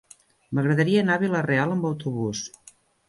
M'agradaria 0.59 1.03
anar 1.05 1.17
a 1.21 1.23
Vila-real 1.25 1.75
amb 1.75 1.87
autobús. 1.91 2.43